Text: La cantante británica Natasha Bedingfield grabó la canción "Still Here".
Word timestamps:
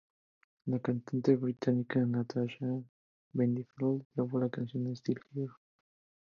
La 0.65 0.79
cantante 0.79 1.35
británica 1.35 1.99
Natasha 2.03 2.67
Bedingfield 3.33 4.03
grabó 4.15 4.39
la 4.39 4.49
canción 4.49 4.91
"Still 4.95 5.19
Here". 5.35 5.51